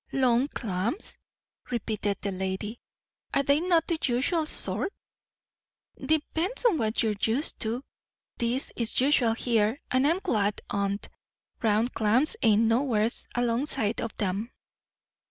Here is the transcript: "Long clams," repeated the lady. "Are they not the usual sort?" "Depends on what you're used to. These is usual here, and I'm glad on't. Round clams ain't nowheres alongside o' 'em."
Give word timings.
"Long 0.13 0.47
clams," 0.47 1.19
repeated 1.69 2.17
the 2.23 2.31
lady. 2.31 2.79
"Are 3.35 3.43
they 3.43 3.59
not 3.59 3.85
the 3.85 3.99
usual 4.03 4.47
sort?" 4.47 4.91
"Depends 6.03 6.65
on 6.65 6.79
what 6.79 7.03
you're 7.03 7.13
used 7.21 7.59
to. 7.59 7.83
These 8.39 8.71
is 8.75 8.99
usual 8.99 9.33
here, 9.33 9.77
and 9.91 10.07
I'm 10.07 10.17
glad 10.17 10.59
on't. 10.71 11.07
Round 11.61 11.93
clams 11.93 12.35
ain't 12.41 12.63
nowheres 12.63 13.27
alongside 13.35 14.01
o' 14.01 14.09
'em." 14.17 14.51